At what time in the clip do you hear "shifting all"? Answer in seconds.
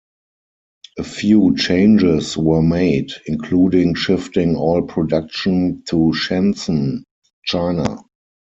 3.93-4.81